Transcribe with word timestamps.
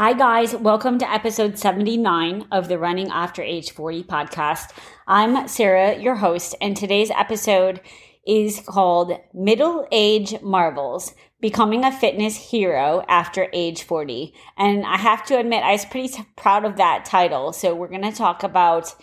Hi, 0.00 0.12
guys. 0.12 0.54
Welcome 0.54 1.00
to 1.00 1.12
episode 1.12 1.58
79 1.58 2.46
of 2.52 2.68
the 2.68 2.78
Running 2.78 3.08
After 3.08 3.42
Age 3.42 3.72
40 3.72 4.04
podcast. 4.04 4.70
I'm 5.08 5.48
Sarah, 5.48 5.98
your 5.98 6.14
host, 6.14 6.54
and 6.60 6.76
today's 6.76 7.10
episode 7.10 7.80
is 8.24 8.62
called 8.64 9.18
Middle 9.34 9.88
Age 9.90 10.40
Marvels 10.40 11.16
Becoming 11.40 11.84
a 11.84 11.90
Fitness 11.90 12.36
Hero 12.36 13.04
After 13.08 13.48
Age 13.52 13.82
40. 13.82 14.32
And 14.56 14.86
I 14.86 14.98
have 14.98 15.26
to 15.26 15.36
admit, 15.36 15.64
I 15.64 15.72
was 15.72 15.84
pretty 15.84 16.14
proud 16.36 16.64
of 16.64 16.76
that 16.76 17.04
title. 17.04 17.52
So 17.52 17.74
we're 17.74 17.88
going 17.88 18.02
to 18.02 18.12
talk 18.12 18.44
about 18.44 18.94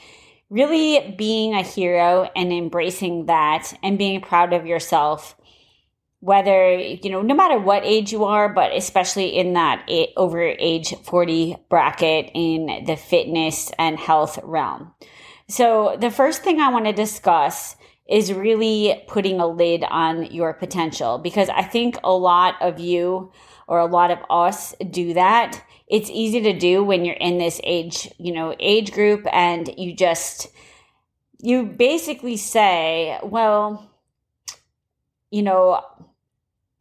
really 0.49 1.13
being 1.17 1.55
a 1.55 1.61
hero 1.61 2.29
and 2.37 2.53
embracing 2.53 3.25
that 3.25 3.73
and 3.83 3.97
being 3.97 4.21
proud 4.21 4.53
of 4.53 4.65
yourself 4.65 5.35
whether 6.25 6.75
you 6.75 7.11
know 7.11 7.21
no 7.21 7.35
matter 7.35 7.59
what 7.59 7.85
age 7.85 8.11
you 8.11 8.23
are 8.23 8.49
but 8.49 8.75
especially 8.75 9.27
in 9.27 9.53
that 9.53 9.87
over 10.17 10.41
age 10.41 10.95
40 11.03 11.55
bracket 11.69 12.31
in 12.33 12.83
the 12.87 12.95
fitness 12.95 13.71
and 13.77 13.99
health 13.99 14.39
realm. 14.41 14.91
So 15.47 15.95
the 16.01 16.09
first 16.09 16.41
thing 16.41 16.59
i 16.59 16.71
want 16.71 16.85
to 16.85 16.93
discuss 16.93 17.75
is 18.09 18.33
really 18.33 19.03
putting 19.07 19.39
a 19.39 19.45
lid 19.45 19.83
on 19.83 20.25
your 20.31 20.53
potential 20.53 21.19
because 21.19 21.47
i 21.49 21.61
think 21.61 21.95
a 22.03 22.11
lot 22.11 22.55
of 22.59 22.79
you 22.79 23.31
or 23.67 23.77
a 23.77 23.85
lot 23.85 24.11
of 24.11 24.19
us 24.29 24.75
do 24.91 25.13
that. 25.15 25.59
It's 25.87 26.09
easy 26.09 26.41
to 26.41 26.53
do 26.57 26.83
when 26.83 27.05
you're 27.05 27.15
in 27.15 27.37
this 27.37 27.61
age 27.63 28.11
you 28.17 28.33
know 28.33 28.55
age 28.59 28.91
group 28.93 29.27
and 29.31 29.69
you 29.77 29.95
just 29.95 30.47
you 31.39 31.65
basically 31.65 32.37
say 32.37 33.19
well 33.21 33.91
you 35.29 35.43
know 35.43 35.81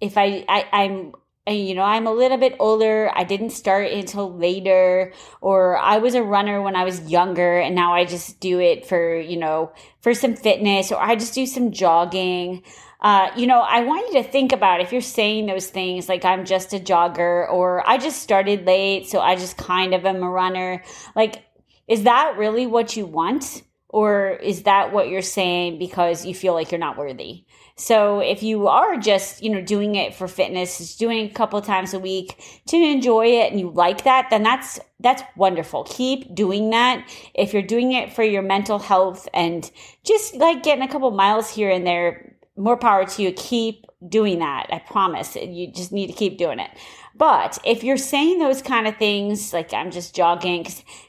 if 0.00 0.16
I, 0.18 0.44
I 0.48 0.66
I'm 0.72 1.12
you 1.46 1.74
know, 1.74 1.82
I'm 1.82 2.06
a 2.06 2.12
little 2.12 2.38
bit 2.38 2.56
older. 2.58 3.10
I 3.14 3.24
didn't 3.24 3.50
start 3.50 3.90
until 3.90 4.34
later, 4.34 5.12
or 5.42 5.76
I 5.76 5.98
was 5.98 6.14
a 6.14 6.22
runner 6.22 6.62
when 6.62 6.74
I 6.74 6.84
was 6.84 7.10
younger, 7.10 7.58
and 7.58 7.74
now 7.74 7.92
I 7.92 8.06
just 8.06 8.40
do 8.40 8.60
it 8.60 8.86
for, 8.86 9.14
you 9.20 9.36
know, 9.36 9.72
for 10.00 10.14
some 10.14 10.36
fitness, 10.36 10.90
or 10.90 10.98
I 10.98 11.16
just 11.16 11.34
do 11.34 11.44
some 11.44 11.70
jogging. 11.70 12.62
Uh, 13.02 13.30
you 13.36 13.46
know, 13.46 13.60
I 13.60 13.80
want 13.80 14.06
you 14.08 14.22
to 14.22 14.28
think 14.28 14.52
about 14.52 14.80
if 14.80 14.90
you're 14.90 15.02
saying 15.02 15.44
those 15.44 15.68
things 15.68 16.08
like 16.08 16.24
I'm 16.24 16.46
just 16.46 16.72
a 16.72 16.78
jogger, 16.78 17.50
or 17.50 17.86
I 17.86 17.98
just 17.98 18.22
started 18.22 18.64
late, 18.64 19.08
so 19.08 19.20
I 19.20 19.36
just 19.36 19.58
kind 19.58 19.92
of 19.92 20.06
am 20.06 20.22
a 20.22 20.30
runner. 20.30 20.82
Like, 21.14 21.44
is 21.86 22.04
that 22.04 22.38
really 22.38 22.66
what 22.66 22.96
you 22.96 23.04
want? 23.04 23.62
Or 23.94 24.30
is 24.42 24.64
that 24.64 24.92
what 24.92 25.08
you're 25.08 25.22
saying 25.22 25.78
because 25.78 26.26
you 26.26 26.34
feel 26.34 26.52
like 26.52 26.72
you're 26.72 26.80
not 26.80 26.98
worthy? 26.98 27.44
So 27.76 28.18
if 28.18 28.42
you 28.42 28.66
are 28.66 28.96
just, 28.96 29.40
you 29.40 29.50
know, 29.50 29.60
doing 29.60 29.94
it 29.94 30.16
for 30.16 30.26
fitness, 30.26 30.78
just 30.78 30.98
doing 30.98 31.18
it 31.18 31.30
a 31.30 31.34
couple 31.34 31.62
times 31.62 31.94
a 31.94 32.00
week 32.00 32.60
to 32.66 32.76
enjoy 32.76 33.26
it 33.26 33.52
and 33.52 33.60
you 33.60 33.70
like 33.70 34.02
that, 34.02 34.30
then 34.30 34.42
that's 34.42 34.80
that's 34.98 35.22
wonderful. 35.36 35.84
Keep 35.84 36.34
doing 36.34 36.70
that. 36.70 37.08
If 37.34 37.52
you're 37.52 37.62
doing 37.62 37.92
it 37.92 38.12
for 38.12 38.24
your 38.24 38.42
mental 38.42 38.80
health 38.80 39.28
and 39.32 39.70
just 40.04 40.34
like 40.34 40.64
getting 40.64 40.82
a 40.82 40.90
couple 40.90 41.12
miles 41.12 41.48
here 41.48 41.70
and 41.70 41.86
there, 41.86 42.34
more 42.56 42.76
power 42.76 43.04
to 43.04 43.22
you. 43.22 43.30
Keep 43.30 43.86
doing 44.08 44.40
that. 44.40 44.66
I 44.72 44.80
promise. 44.80 45.36
You 45.36 45.70
just 45.70 45.92
need 45.92 46.08
to 46.08 46.14
keep 46.14 46.36
doing 46.36 46.58
it. 46.58 46.70
But 47.16 47.58
if 47.64 47.84
you're 47.84 47.96
saying 47.96 48.40
those 48.40 48.60
kind 48.60 48.88
of 48.88 48.96
things, 48.96 49.52
like 49.52 49.72
I'm 49.72 49.92
just 49.92 50.16
jogging 50.16 50.66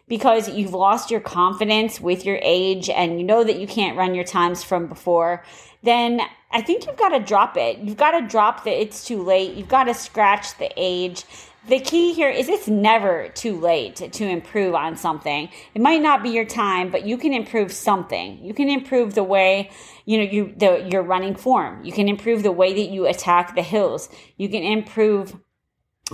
because 0.08 0.48
you've 0.48 0.74
lost 0.74 1.10
your 1.10 1.20
confidence 1.20 2.00
with 2.00 2.26
your 2.26 2.40
age 2.44 2.90
and 2.90 3.20
you 3.20 3.26
know 3.26 3.44
that 3.44 3.60
you 3.60 3.66
can't 3.66 3.98
run 3.98 4.14
your 4.14 4.24
times 4.24 4.64
from 4.64 4.88
before, 4.88 5.44
then 5.82 6.22
I 6.52 6.62
think 6.62 6.86
you've 6.86 6.98
got 6.98 7.10
to 7.10 7.20
drop 7.20 7.58
it. 7.58 7.80
You've 7.80 7.98
got 7.98 8.12
to 8.20 8.28
drop 8.28 8.66
that 8.66 8.80
it's 8.80 9.04
too 9.06 9.24
late. 9.24 9.56
You've 9.56 9.68
got 9.68 9.86
to 9.86 9.96
scratch 9.96 10.58
the 10.60 10.72
age. 10.78 11.24
The 11.68 11.80
key 11.80 12.14
here 12.14 12.30
is 12.30 12.48
it's 12.48 12.68
never 12.68 13.30
too 13.30 13.60
late 13.60 13.96
to, 13.96 14.24
improve 14.24 14.76
on 14.76 14.96
something. 14.96 15.50
It 15.74 15.82
might 15.82 16.04
not 16.04 16.22
be 16.22 16.30
your 16.30 16.46
time, 16.46 16.92
but 16.92 17.08
you 17.08 17.18
can 17.18 17.34
improve 17.34 17.72
something. 17.72 18.38
You 18.44 18.54
can 18.54 18.70
improve 18.70 19.16
the 19.16 19.24
way 19.24 19.72
you 20.06 20.20
know 20.20 20.24
you 20.24 20.54
the 20.56 20.88
your 20.88 21.02
running 21.02 21.36
form. 21.36 21.84
You 21.84 21.92
can 21.92 22.08
improve 22.08 22.44
the 22.44 22.52
way 22.52 22.76
that 22.76 22.92
you 22.92 23.08
attack 23.08 23.56
the 23.56 23.64
hills. 23.64 24.10
You 24.38 24.48
can 24.48 24.62
improve 24.62 25.36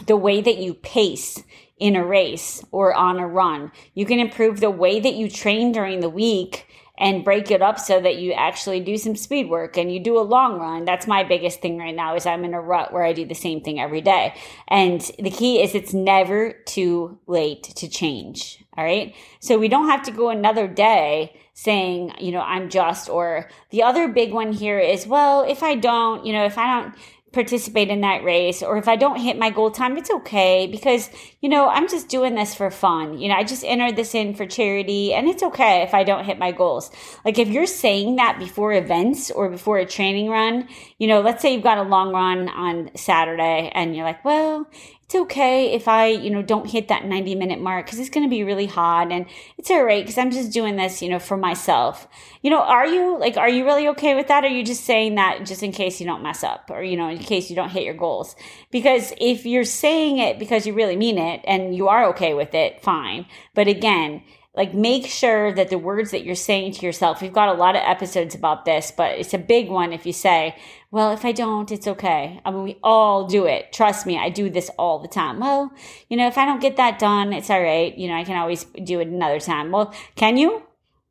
the 0.06 0.18
way 0.18 0.42
that 0.42 0.58
you 0.58 0.74
pace 0.74 1.44
in 1.78 1.96
a 1.96 2.06
race 2.06 2.64
or 2.72 2.94
on 2.94 3.20
a 3.20 3.28
run. 3.28 3.72
You 3.94 4.06
can 4.06 4.20
improve 4.20 4.60
the 4.60 4.70
way 4.70 5.00
that 5.00 5.16
you 5.16 5.30
train 5.30 5.72
during 5.72 6.00
the 6.00 6.10
week 6.10 6.68
and 6.98 7.26
break 7.26 7.50
it 7.50 7.64
up 7.64 7.80
so 7.80 8.00
that 8.00 8.18
you 8.18 8.32
actually 8.32 8.80
do 8.80 8.96
some 8.96 9.16
speed 9.16 9.50
work 9.50 9.76
and 9.76 9.92
you 9.92 10.00
do 10.00 10.20
a 10.20 10.22
long 10.22 10.60
run. 10.60 10.86
That's 10.86 11.08
my 11.08 11.24
biggest 11.24 11.60
thing 11.60 11.80
right 11.80 11.96
now 11.96 12.16
is 12.16 12.28
I'm 12.28 12.46
in 12.46 12.54
a 12.54 12.62
rut 12.62 12.94
where 12.94 13.04
I 13.04 13.12
do 13.12 13.26
the 13.26 13.34
same 13.34 13.62
thing 13.62 13.80
every 13.80 14.02
day. 14.02 14.36
And 14.68 15.02
the 15.18 15.32
key 15.32 15.64
is 15.64 15.74
it's 15.74 15.96
never 15.96 16.54
too 16.68 17.18
late 17.26 17.64
to 17.64 17.90
change. 17.90 18.64
All 18.78 18.84
right. 18.84 19.16
So 19.40 19.58
we 19.58 19.68
don't 19.68 19.90
have 19.90 20.04
to 20.04 20.12
go 20.12 20.30
another 20.30 20.68
day 20.68 21.36
saying, 21.56 22.14
you 22.20 22.32
know, 22.32 22.42
I'm 22.42 22.70
just, 22.70 23.10
or 23.10 23.50
the 23.72 23.82
other 23.82 24.08
big 24.08 24.32
one 24.32 24.54
here 24.54 24.80
is, 24.80 25.08
well, 25.08 25.42
if 25.42 25.64
I 25.64 25.76
don't, 25.76 26.26
you 26.26 26.34
know, 26.34 26.46
if 26.46 26.58
I 26.58 26.82
don't 26.82 26.96
participate 27.32 27.90
in 27.90 28.02
that 28.02 28.24
race 28.24 28.62
or 28.62 28.78
if 28.78 28.88
I 28.88 28.96
don't 28.96 29.20
hit 29.20 29.38
my 29.38 29.50
goal 29.50 29.72
time, 29.72 29.98
it's 29.98 30.12
okay 30.12 30.68
because, 30.68 31.10
you 31.40 31.48
know, 31.48 31.70
I'm 31.70 31.88
just 31.88 32.10
doing 32.10 32.36
this 32.36 32.54
for 32.54 32.70
fun. 32.70 33.20
You 33.20 33.30
know, 33.30 33.36
I 33.36 33.44
just 33.44 33.64
entered 33.64 33.96
this 33.96 34.14
in 34.14 34.36
for 34.36 34.46
charity 34.46 35.14
and 35.14 35.28
it's 35.28 35.44
okay 35.44 35.82
if 35.82 35.94
I 35.94 36.04
don't 36.04 36.26
hit 36.26 36.38
my 36.38 36.52
goals. 36.52 36.92
Like 37.24 37.40
if 37.40 37.48
you're 37.48 37.66
saying 37.66 38.18
that 38.18 38.38
before 38.38 38.74
events 38.74 39.32
or 39.32 39.50
before 39.50 39.78
a 39.78 39.86
training 39.86 40.30
run, 40.30 40.68
you 41.02 41.08
know, 41.08 41.20
let's 41.20 41.42
say 41.42 41.52
you've 41.52 41.64
got 41.64 41.80
a 41.80 41.82
long 41.82 42.14
run 42.14 42.48
on 42.48 42.92
Saturday 42.96 43.72
and 43.74 43.96
you're 43.96 44.06
like, 44.06 44.24
well, 44.24 44.68
it's 45.04 45.16
okay 45.16 45.74
if 45.74 45.88
I, 45.88 46.10
you 46.10 46.30
know, 46.30 46.44
don't 46.44 46.70
hit 46.70 46.90
that 46.90 47.06
90 47.06 47.34
minute 47.34 47.60
mark 47.60 47.88
because 47.88 47.98
it's 47.98 48.12
going 48.12 48.24
to 48.24 48.30
be 48.30 48.44
really 48.44 48.68
hot 48.68 49.12
and 49.12 49.26
it's 49.58 49.72
all 49.72 49.84
right 49.84 50.04
because 50.04 50.20
I'm 50.20 50.30
just 50.30 50.52
doing 50.52 50.76
this, 50.76 51.02
you 51.02 51.10
know, 51.10 51.18
for 51.18 51.38
myself. 51.38 52.08
You 52.44 52.52
know, 52.52 52.62
are 52.62 52.86
you 52.86 53.18
like, 53.18 53.36
are 53.36 53.50
you 53.50 53.66
really 53.66 53.88
okay 53.88 54.14
with 54.14 54.28
that? 54.28 54.44
Or 54.44 54.48
are 54.48 54.52
you 54.52 54.64
just 54.64 54.84
saying 54.84 55.16
that 55.16 55.44
just 55.44 55.64
in 55.64 55.72
case 55.72 56.00
you 56.00 56.06
don't 56.06 56.22
mess 56.22 56.44
up 56.44 56.70
or, 56.70 56.84
you 56.84 56.96
know, 56.96 57.10
in 57.10 57.18
case 57.18 57.50
you 57.50 57.56
don't 57.56 57.72
hit 57.72 57.84
your 57.84 57.96
goals? 57.96 58.36
Because 58.70 59.12
if 59.20 59.44
you're 59.44 59.64
saying 59.64 60.20
it 60.20 60.38
because 60.38 60.68
you 60.68 60.76
really 60.76 60.98
mean 60.98 61.18
it 61.18 61.42
and 61.46 61.76
you 61.76 61.88
are 61.88 62.10
okay 62.10 62.36
with 62.36 62.54
it, 62.54 62.84
fine. 62.84 63.26
But 63.56 63.68
again, 63.68 64.22
like 64.56 64.74
make 64.74 65.08
sure 65.08 65.54
that 65.54 65.70
the 65.70 65.78
words 65.78 66.12
that 66.12 66.26
you're 66.26 66.36
saying 66.36 66.74
to 66.74 66.86
yourself 66.86 67.22
we've 67.22 67.34
got 67.34 67.50
a 67.50 67.58
lot 67.58 67.76
of 67.76 67.82
episodes 67.86 68.36
about 68.36 68.66
this 68.66 68.92
but 68.92 69.18
it's 69.18 69.34
a 69.34 69.38
big 69.38 69.70
one 69.70 69.94
if 69.94 70.06
you 70.06 70.14
say 70.14 70.56
well 70.92 71.12
if 71.12 71.26
i 71.26 71.32
don't 71.32 71.72
it's 71.72 71.88
okay. 71.88 72.40
I 72.46 72.52
mean 72.52 72.64
we 72.64 72.78
all 72.84 73.26
do 73.26 73.46
it. 73.46 73.74
Trust 73.74 74.06
me 74.06 74.18
i 74.18 74.30
do 74.30 74.50
this 74.50 74.70
all 74.78 75.00
the 75.00 75.08
time. 75.08 75.40
Well 75.40 75.72
you 76.10 76.18
know 76.18 76.28
if 76.28 76.38
i 76.38 76.46
don't 76.46 76.62
get 76.62 76.78
that 76.78 77.00
done 77.00 77.34
it's 77.34 77.50
all 77.50 77.62
right. 77.62 77.98
You 77.98 78.08
know 78.08 78.16
i 78.16 78.24
can 78.24 78.38
always 78.38 78.66
do 78.84 79.00
it 79.00 79.08
another 79.08 79.40
time. 79.40 79.72
Well 79.72 79.94
can 80.16 80.38
you? 80.38 80.64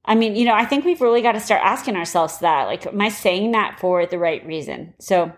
I 0.04 0.14
mean 0.14 0.36
you 0.36 0.44
know 0.44 0.54
i 0.54 0.64
think 0.64 0.84
we've 0.84 1.00
really 1.00 1.22
got 1.22 1.32
to 1.32 1.40
start 1.40 1.62
asking 1.64 1.96
ourselves 1.96 2.38
that. 2.38 2.64
Like 2.64 2.86
am 2.86 3.00
i 3.00 3.08
saying 3.08 3.52
that 3.52 3.80
for 3.80 4.06
the 4.06 4.18
right 4.18 4.44
reason? 4.46 4.94
So 5.00 5.32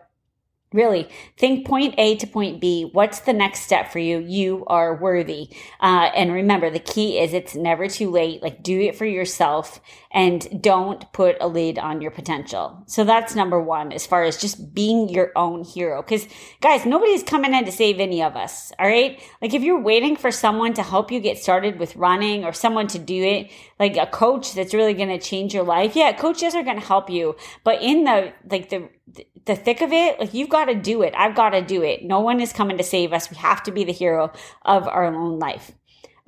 Really, 0.73 1.09
think 1.37 1.67
point 1.67 1.95
A 1.99 2.17
to 2.17 2.27
point 2.27 2.61
B. 2.61 2.89
What's 2.93 3.21
the 3.21 3.33
next 3.33 3.61
step 3.61 3.93
for 3.93 3.99
you? 3.99 4.19
You 4.19 4.65
are 4.67 4.97
worthy. 4.97 5.51
Uh, 5.81 6.11
and 6.15 6.33
remember, 6.33 6.71
the 6.71 6.79
key 6.79 7.19
is 7.19 7.35
it's 7.35 7.55
never 7.55 7.89
too 7.89 8.11
late. 8.11 8.43
Like, 8.43 8.63
do 8.63 8.81
it 8.81 8.97
for 8.97 9.05
yourself 9.05 9.81
and 10.11 10.63
don't 10.63 11.11
put 11.13 11.37
a 11.41 11.47
lid 11.47 11.79
on 11.79 12.01
your 12.01 12.11
potential. 12.11 12.83
So 12.87 13.05
that's 13.05 13.35
number 13.35 13.61
one 13.61 13.93
as 13.93 14.07
far 14.07 14.25
as 14.25 14.37
just 14.37 14.75
being 14.75 15.09
your 15.09 15.33
own 15.37 15.65
hero. 15.65 16.03
Cause 16.03 16.27
guys, 16.61 16.85
nobody's 16.85 17.23
coming 17.23 17.55
in 17.55 17.65
to 17.65 17.73
save 17.73 18.01
any 18.01 18.23
of 18.23 18.37
us. 18.37 18.73
All 18.79 18.87
right. 18.87 19.21
Like, 19.41 19.55
if 19.55 19.63
you're 19.63 19.81
waiting 19.81 20.17
for 20.17 20.31
someone 20.31 20.75
to 20.75 20.83
help 20.83 21.11
you 21.11 21.21
get 21.21 21.39
started 21.39 21.79
with 21.79 21.97
running 21.97 22.45
or 22.45 22.53
someone 22.53 22.87
to 22.89 22.99
do 22.99 23.23
it, 23.23 23.51
like 23.79 23.97
a 23.97 24.07
coach 24.07 24.55
that's 24.55 24.75
really 24.75 24.95
going 24.95 25.09
to 25.09 25.19
change 25.19 25.55
your 25.55 25.65
life, 25.65 25.97
yeah, 25.97 26.13
coaches 26.13 26.55
are 26.55 26.63
going 26.63 26.79
to 26.79 26.87
help 26.87 27.11
you. 27.11 27.37
But 27.65 27.83
in 27.83 28.05
the, 28.05 28.33
like, 28.51 28.69
the, 28.69 28.89
the 29.07 29.27
thick 29.47 29.81
of 29.81 29.93
it, 29.93 30.21
like 30.21 30.35
you've 30.35 30.49
got 30.49 30.67
to 30.67 30.75
do 30.75 31.03
it. 31.03 31.15
I've 31.17 31.35
got 31.35 31.51
to 31.51 31.63
do 31.63 31.83
it. 31.83 32.05
No 32.05 32.21
one 32.21 32.41
is 32.41 32.53
coming 32.53 32.79
to 32.79 32.85
save 32.85 33.13
us. 33.13 33.31
We 33.31 33.37
have 33.37 33.63
to 33.65 33.73
be 33.73 33.85
the 33.85 33.93
hero 33.93 34.33
of 34.65 34.87
our 34.87 35.05
own 35.05 35.39
life. 35.39 35.73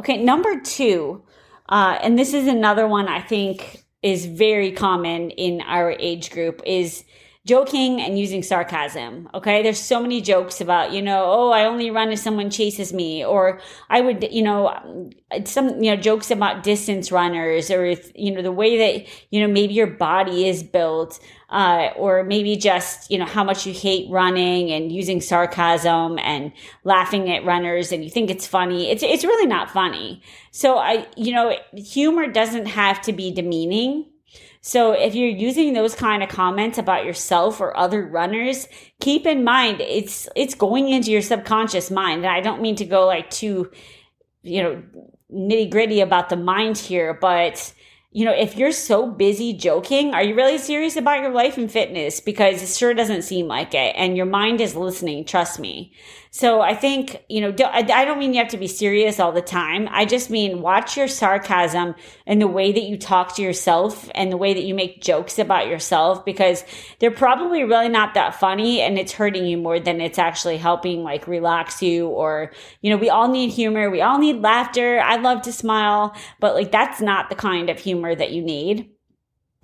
Okay, 0.01 0.23
number 0.23 0.61
two, 0.61 1.23
uh, 1.69 1.99
and 2.03 2.19
this 2.19 2.35
is 2.35 2.49
another 2.49 2.87
one 2.89 3.09
I 3.09 3.21
think 3.21 3.85
is 4.03 4.27
very 4.27 4.73
common 4.73 5.31
in 5.31 5.63
our 5.63 5.93
age 5.93 6.31
group 6.31 6.61
is 6.67 7.05
joking 7.47 8.01
and 8.01 8.19
using 8.19 8.43
sarcasm. 8.43 9.29
Okay. 9.35 9.63
There's 9.63 9.79
so 9.79 10.01
many 10.01 10.23
jokes 10.23 10.63
about, 10.63 10.93
you 10.93 11.03
know, 11.03 11.25
oh, 11.27 11.51
I 11.51 11.67
only 11.67 11.91
run 11.91 12.11
if 12.11 12.19
someone 12.19 12.49
chases 12.49 12.95
me, 12.95 13.23
or 13.23 13.61
I 13.91 14.01
would, 14.01 14.33
you 14.33 14.43
know, 14.43 15.13
some, 15.45 15.83
you 15.83 15.91
know, 15.91 15.97
jokes 16.01 16.31
about 16.31 16.63
distance 16.63 17.13
runners 17.13 17.71
or, 17.71 17.97
you 18.15 18.33
know, 18.33 18.41
the 18.41 18.51
way 18.51 18.79
that, 18.79 19.07
you 19.31 19.41
know, 19.41 19.53
maybe 19.53 19.75
your 19.75 19.87
body 19.87 20.49
is 20.49 20.63
built, 20.63 21.21
uh, 21.51 21.91
or 21.97 22.25
maybe 22.25 22.57
just, 22.57 23.11
you 23.11 23.19
know, 23.19 23.27
how 23.27 23.45
much 23.45 23.67
you 23.67 23.75
hate 23.75 24.11
running 24.11 24.73
and 24.73 24.91
using 24.91 25.21
sarcasm 25.21 26.19
and 26.21 26.51
laughing 26.85 27.31
at 27.31 27.45
runners 27.45 27.93
and 27.93 28.03
you 28.03 28.09
think 28.09 28.31
it's 28.31 28.47
funny. 28.47 28.91
It's, 28.91 29.03
it's 29.03 29.25
really 29.25 29.47
not 29.47 29.71
funny. 29.71 30.23
So 30.51 30.79
I, 30.79 31.07
you 31.15 31.35
know, 31.35 31.55
humor 31.77 32.27
doesn't 32.27 32.67
have 32.67 33.03
to 33.03 33.13
be 33.13 33.31
demeaning 33.31 34.07
so 34.67 34.93
if 34.93 35.15
you're 35.15 35.29
using 35.29 35.75
those 35.75 35.95
kind 35.95 36.23
of 36.23 36.31
comments 36.31 36.79
about 36.79 37.05
yourself 37.05 37.61
or 37.61 37.77
other 37.77 38.03
runners, 38.07 38.67
keep 38.99 39.27
in 39.27 39.45
mind 39.45 39.83
it's 39.83 40.27
it's 40.35 40.55
going 40.55 40.89
into 40.89 41.11
your 41.11 41.21
subconscious 41.21 41.91
mind. 41.91 42.25
And 42.25 42.33
I 42.33 42.41
don't 42.41 42.63
mean 42.63 42.75
to 42.77 42.87
go 42.87 43.05
like 43.05 43.29
too, 43.29 43.71
you 44.41 44.63
know, 44.63 44.83
nitty 45.31 45.71
gritty 45.71 46.01
about 46.01 46.31
the 46.31 46.39
mind 46.39 46.79
here, 46.79 47.13
but 47.13 47.75
you 48.15 48.25
know, 48.25 48.33
if 48.33 48.57
you're 48.57 48.71
so 48.71 49.11
busy 49.11 49.53
joking, 49.53 50.15
are 50.15 50.23
you 50.23 50.37
really 50.37 50.57
serious 50.57 50.95
about 50.97 51.21
your 51.21 51.33
life 51.33 51.59
and 51.59 51.69
fitness? 51.69 52.21
Because 52.21 52.63
it 52.63 52.69
sure 52.69 52.95
doesn't 52.95 53.23
seem 53.23 53.49
like 53.49 53.75
it. 53.75 53.93
And 53.97 54.17
your 54.17 54.25
mind 54.25 54.61
is 54.61 54.77
listening, 54.77 55.25
trust 55.25 55.59
me. 55.59 55.93
So 56.31 56.61
I 56.61 56.75
think, 56.75 57.25
you 57.29 57.41
know, 57.41 57.55
I 57.65 57.83
don't 57.83 58.19
mean 58.19 58.35
you 58.35 58.41
have 58.41 58.51
to 58.51 58.57
be 58.57 58.67
serious 58.67 59.21
all 59.21 59.31
the 59.31 59.41
time. 59.41 59.89
I 59.93 60.05
just 60.05 60.31
mean 60.31 60.63
watch 60.63 60.97
your 60.97 61.07
sarcasm 61.07 61.95
and 62.27 62.43
the 62.43 62.49
way 62.49 62.73
that 62.73 62.83
you 62.83 62.99
talk 62.99 63.37
to 63.37 63.43
yourself 63.43 64.11
and 64.17 64.33
the 64.33 64.37
way 64.37 64.53
that 64.53 64.65
you 64.65 64.75
make 64.75 65.01
jokes 65.01 65.39
about 65.39 65.69
yourself 65.69 66.25
because 66.25 66.65
they're 66.99 67.13
probably 67.13 67.63
really 67.63 67.89
not 67.89 68.15
that 68.15 68.35
funny 68.35 68.81
and 68.81 68.99
it's 68.99 69.13
hurting 69.13 69.47
you 69.47 69.57
more 69.57 69.79
than 69.79 70.01
it's 70.01 70.19
actually 70.19 70.57
helping 70.57 71.05
like 71.05 71.29
relax 71.29 71.81
you 71.81 72.09
or, 72.09 72.51
you 72.81 72.91
know, 72.91 72.97
we 72.97 73.11
all 73.11 73.29
need 73.29 73.53
humor. 73.53 73.89
We 73.89 74.01
all 74.01 74.19
need 74.19 74.43
laughter. 74.43 75.01
I 75.01 75.17
love 75.19 75.43
to 75.43 75.53
smile, 75.53 76.17
but 76.41 76.57
like 76.57 76.73
that's 76.73 77.01
not 77.01 77.29
the 77.29 77.37
kind 77.37 77.71
of 77.71 77.79
humor 78.05 78.15
that 78.15 78.33
you 78.33 78.43
need. 78.43 78.91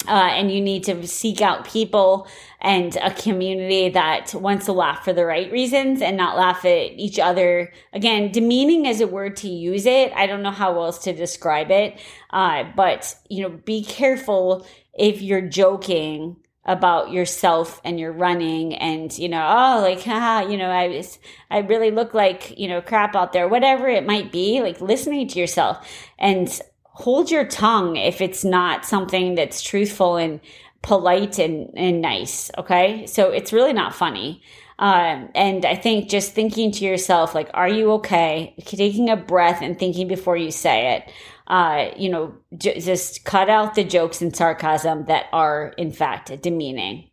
Uh, 0.08 0.12
and 0.32 0.50
you 0.50 0.62
need 0.62 0.82
to 0.82 1.06
seek 1.06 1.42
out 1.42 1.66
people 1.66 2.26
and 2.62 2.96
a 3.02 3.12
community 3.12 3.90
that 3.90 4.32
wants 4.34 4.64
to 4.64 4.72
laugh 4.72 5.04
for 5.04 5.12
the 5.12 5.26
right 5.26 5.52
reasons 5.52 6.00
and 6.00 6.16
not 6.16 6.38
laugh 6.38 6.64
at 6.64 6.92
each 6.92 7.18
other. 7.18 7.70
Again, 7.92 8.32
demeaning 8.32 8.86
is 8.86 9.02
a 9.02 9.06
word 9.06 9.36
to 9.36 9.48
use 9.48 9.84
it. 9.84 10.10
I 10.14 10.26
don't 10.26 10.42
know 10.42 10.52
how 10.52 10.80
else 10.80 11.00
to 11.00 11.12
describe 11.12 11.70
it. 11.70 12.00
Uh, 12.30 12.64
but, 12.74 13.14
you 13.28 13.42
know, 13.42 13.50
be 13.50 13.84
careful 13.84 14.66
if 14.94 15.20
you're 15.20 15.46
joking 15.46 16.36
about 16.64 17.10
yourself 17.10 17.80
and 17.84 17.98
your 17.98 18.12
running 18.12 18.74
and 18.74 19.18
you 19.18 19.30
know 19.30 19.42
oh 19.42 19.80
like 19.80 20.02
haha 20.02 20.46
you 20.46 20.58
know 20.58 20.70
i 20.70 21.02
i 21.50 21.58
really 21.60 21.90
look 21.90 22.12
like 22.12 22.56
you 22.58 22.68
know 22.68 22.82
crap 22.82 23.16
out 23.16 23.32
there 23.32 23.48
whatever 23.48 23.88
it 23.88 24.04
might 24.04 24.30
be 24.30 24.60
like 24.60 24.78
listening 24.78 25.26
to 25.26 25.38
yourself 25.38 25.88
and 26.18 26.60
hold 26.92 27.30
your 27.30 27.44
tongue 27.44 27.96
if 27.96 28.20
it's 28.20 28.44
not 28.44 28.84
something 28.84 29.34
that's 29.34 29.62
truthful 29.62 30.16
and 30.16 30.40
polite 30.82 31.38
and, 31.38 31.70
and 31.76 32.00
nice. 32.00 32.50
Okay. 32.58 33.06
So 33.06 33.30
it's 33.30 33.52
really 33.52 33.72
not 33.72 33.94
funny. 33.94 34.42
Um, 34.78 35.28
and 35.34 35.66
I 35.66 35.76
think 35.76 36.08
just 36.08 36.32
thinking 36.32 36.72
to 36.72 36.84
yourself, 36.84 37.34
like, 37.34 37.50
are 37.52 37.68
you 37.68 37.92
okay? 37.92 38.54
Taking 38.64 39.10
a 39.10 39.16
breath 39.16 39.60
and 39.60 39.78
thinking 39.78 40.08
before 40.08 40.38
you 40.38 40.50
say 40.50 40.96
it. 40.96 41.12
Uh, 41.46 41.90
you 41.96 42.08
know, 42.08 42.34
j- 42.56 42.80
just 42.80 43.24
cut 43.24 43.50
out 43.50 43.74
the 43.74 43.84
jokes 43.84 44.22
and 44.22 44.34
sarcasm 44.34 45.04
that 45.06 45.26
are, 45.32 45.74
in 45.76 45.92
fact, 45.92 46.40
demeaning. 46.40 47.10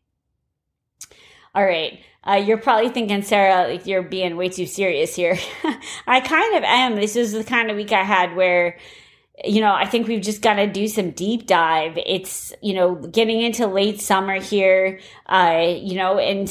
All 1.54 1.66
right. 1.66 2.00
Uh, 2.26 2.36
you're 2.36 2.58
probably 2.58 2.90
thinking, 2.90 3.22
Sarah, 3.22 3.68
like 3.68 3.86
you're 3.86 4.04
being 4.04 4.38
way 4.38 4.48
too 4.48 4.66
serious 4.66 5.16
here. 5.16 5.38
I 6.08 6.22
kind 6.22 6.56
of 6.56 6.64
am. 6.64 6.96
This 6.96 7.16
is 7.16 7.34
the 7.34 7.44
kind 7.44 7.70
of 7.70 7.76
week 7.76 7.92
I 7.92 8.04
had 8.04 8.36
where 8.36 8.78
you 9.46 9.62
know, 9.62 9.74
I 9.74 9.86
think 9.86 10.08
we've 10.08 10.22
just 10.22 10.42
got 10.42 10.56
to 10.56 10.68
do 10.68 10.88
some 10.88 11.12
deep 11.12 11.46
dive. 11.46 11.98
It's, 12.06 12.54
you 12.62 12.74
know, 12.74 12.96
getting 12.96 13.42
into 13.42 13.68
late 13.68 14.02
summer 14.02 14.40
here, 14.40 15.00
uh, 15.28 15.76
you 15.78 15.96
know, 15.96 16.18
and 16.18 16.50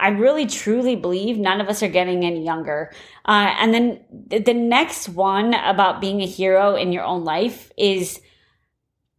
I 0.00 0.08
really 0.08 0.46
truly 0.46 0.96
believe 0.96 1.38
none 1.38 1.60
of 1.60 1.68
us 1.68 1.82
are 1.82 1.88
getting 1.88 2.24
any 2.24 2.44
younger. 2.44 2.92
Uh, 3.26 3.54
and 3.58 3.74
then 3.74 4.00
the 4.28 4.54
next 4.54 5.08
one 5.08 5.54
about 5.54 6.00
being 6.00 6.22
a 6.22 6.26
hero 6.26 6.76
in 6.76 6.92
your 6.92 7.04
own 7.04 7.24
life 7.24 7.72
is 7.76 8.20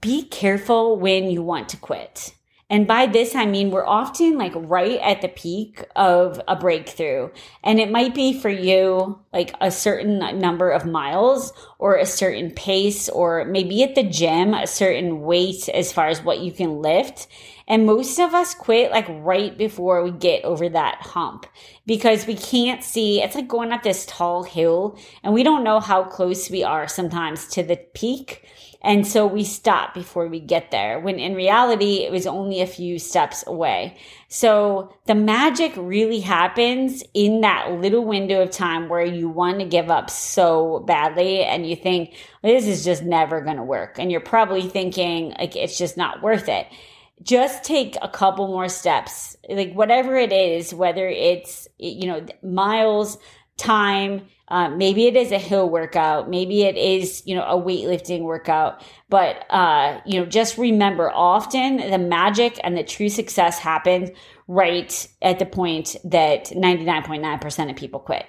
be 0.02 0.24
careful 0.24 0.98
when 0.98 1.30
you 1.30 1.44
want 1.44 1.70
to 1.70 1.78
quit. 1.78 2.34
And 2.70 2.86
by 2.86 3.08
this, 3.08 3.34
I 3.34 3.46
mean 3.48 3.72
we're 3.72 3.86
often 3.86 4.38
like 4.38 4.54
right 4.56 5.00
at 5.00 5.22
the 5.22 5.28
peak 5.28 5.84
of 5.96 6.40
a 6.48 6.56
breakthrough. 6.56 7.30
And 7.64 7.80
it 7.80 7.90
might 7.92 8.14
be 8.14 8.40
for 8.40 8.50
you 8.50 9.20
like 9.34 9.56
a 9.60 9.72
certain 9.72 10.20
number 10.40 10.70
of 10.70 10.86
miles 10.86 11.52
or 11.80 11.96
a 11.96 12.06
certain 12.06 12.52
pace, 12.52 13.10
or 13.10 13.46
maybe 13.46 13.82
at 13.84 13.96
the 13.96 14.04
gym, 14.04 14.54
a 14.54 14.68
certain 14.68 15.22
weight 15.22 15.68
as 15.70 15.92
far 15.92 16.08
as 16.08 16.24
what 16.24 16.42
you 16.42 16.52
can 16.52 16.82
lift. 16.82 17.28
And 17.70 17.86
most 17.86 18.20
of 18.20 18.34
us 18.34 18.56
quit 18.56 18.90
like 18.90 19.06
right 19.08 19.56
before 19.56 20.04
we 20.04 20.10
get 20.10 20.44
over 20.44 20.68
that 20.70 21.02
hump 21.02 21.46
because 21.86 22.26
we 22.26 22.36
can't 22.36 22.84
see. 22.84 23.22
It's 23.22 23.36
like 23.36 23.48
going 23.48 23.72
up 23.72 23.84
this 23.84 24.08
tall 24.08 24.44
hill 24.44 24.98
and 25.24 25.36
we 25.36 25.44
don't 25.44 25.64
know 25.64 25.80
how 25.80 26.04
close 26.04 26.50
we 26.50 26.64
are 26.64 26.88
sometimes 26.88 27.46
to 27.50 27.62
the 27.62 27.78
peak. 27.94 28.44
And 28.82 29.06
so 29.06 29.28
we 29.28 29.44
stop 29.44 29.94
before 29.94 30.28
we 30.28 30.40
get 30.40 30.72
there 30.72 31.00
when 31.00 31.20
in 31.20 31.36
reality, 31.36 32.06
it 32.06 32.12
was 32.12 32.26
only 32.26 32.62
a 32.62 32.66
few 32.66 32.98
steps 32.98 33.44
away. 33.46 33.98
So 34.30 34.96
the 35.06 35.16
magic 35.16 35.74
really 35.76 36.22
happens 36.22 37.04
in 37.14 37.42
that 37.42 37.74
little 37.74 38.06
window 38.06 38.42
of 38.42 38.52
time 38.52 38.88
where 38.88 39.06
you 39.06 39.28
want 39.28 39.60
to 39.60 39.66
give 39.66 39.92
up 39.92 40.10
so 40.10 40.80
badly 40.88 41.44
and 41.44 41.70
you 41.70 41.76
think, 41.76 42.16
this 42.42 42.66
is 42.68 42.86
just 42.86 43.04
never 43.04 43.42
going 43.42 43.58
to 43.58 43.64
work. 43.64 44.00
And 44.00 44.10
you're 44.12 44.22
probably 44.22 44.68
thinking 44.70 45.36
like, 45.38 45.58
it's 45.58 45.78
just 45.78 45.98
not 45.98 46.24
worth 46.24 46.48
it. 46.48 46.66
Just 47.22 47.64
take 47.64 47.98
a 48.02 48.08
couple 48.08 48.48
more 48.48 48.70
steps, 48.70 49.36
like 49.50 49.74
whatever 49.74 50.16
it 50.16 50.32
is, 50.32 50.74
whether 50.74 51.08
it's, 51.08 51.68
you 51.78 52.08
know, 52.08 52.26
miles, 52.42 53.18
time, 53.58 54.26
uh, 54.50 54.70
maybe 54.70 55.06
it 55.06 55.16
is 55.16 55.32
a 55.32 55.38
hill 55.38 55.70
workout. 55.70 56.30
Maybe 56.30 56.64
it 56.64 56.76
is, 56.76 57.22
you 57.26 57.36
know, 57.36 57.44
a 57.44 57.62
weightlifting 57.62 58.22
workout. 58.22 58.84
But, 59.10 59.46
uh, 59.52 60.02
you 60.06 60.20
know, 60.20 60.26
just 60.26 60.58
remember 60.58 61.12
often 61.12 61.78
the 61.78 62.00
magic 62.00 62.60
and 62.64 62.76
the 62.76 62.84
true 62.84 63.10
success 63.10 63.60
happens 63.60 64.10
right 64.48 65.08
at 65.22 65.38
the 65.38 65.46
point 65.46 65.96
that 66.04 66.46
99.9% 66.46 67.70
of 67.70 67.76
people 67.76 68.00
quit. 68.00 68.26